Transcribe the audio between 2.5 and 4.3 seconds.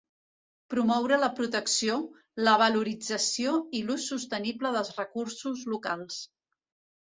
valorització i l'ús